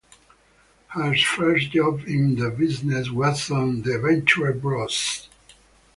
His 0.95 1.21
first 1.23 1.73
job 1.73 2.05
in 2.07 2.33
the 2.37 2.49
business 2.49 3.11
was 3.11 3.51
on 3.51 3.83
"The 3.83 3.99
Venture 3.99 4.51
Bros.". 4.51 5.29